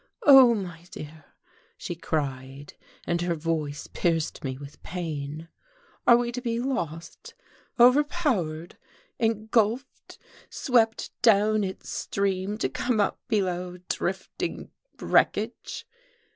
[0.25, 1.25] "Oh, my dear!"
[1.77, 2.73] she cried,
[3.05, 5.47] and her voice pierced me with pain,
[6.07, 7.35] "are we to be lost,
[7.79, 8.79] overpowered,
[9.19, 10.17] engulfed,
[10.49, 15.85] swept down its stream, to come up below drifting wreckage?